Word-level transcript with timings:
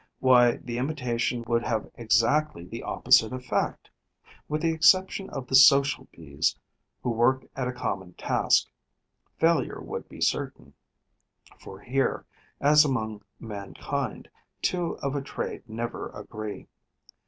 Why, 0.19 0.55
the 0.57 0.79
imitation 0.79 1.43
would 1.47 1.63
have 1.63 1.91
exactly 1.93 2.65
the 2.65 2.81
opposite 2.81 3.31
effect! 3.33 3.91
With 4.47 4.63
the 4.63 4.73
exception 4.73 5.29
of 5.29 5.45
the 5.45 5.53
Social 5.53 6.07
Bees, 6.11 6.57
who 7.03 7.11
work 7.11 7.45
at 7.55 7.67
a 7.67 7.71
common 7.71 8.13
task, 8.13 8.65
failure 9.37 9.79
would 9.79 10.09
be 10.09 10.19
certain, 10.19 10.73
for 11.59 11.79
here, 11.79 12.25
as 12.59 12.83
among 12.83 13.21
mankind, 13.39 14.27
two 14.63 14.97
of 15.03 15.15
a 15.15 15.21
trade 15.21 15.69
never 15.69 16.09
agree. 16.09 16.65